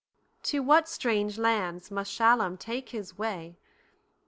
[0.49, 3.59] To what strange lands must Shalum take his way?